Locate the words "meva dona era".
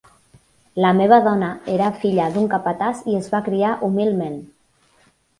0.99-1.89